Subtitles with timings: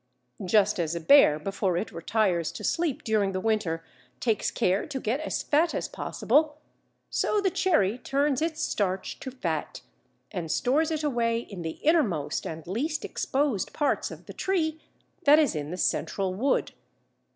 [0.43, 3.83] Just as a bear, before it retires to sleep during the winter,
[4.19, 6.57] takes care to get as fat as possible,
[7.11, 9.81] so the Cherry turns its starch to fat,
[10.31, 14.81] and stores it away in the innermost and least exposed parts of the tree,
[15.25, 16.71] that is in the central wood.